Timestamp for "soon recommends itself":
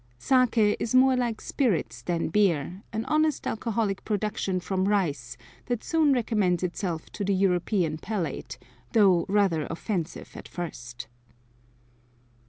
5.83-7.11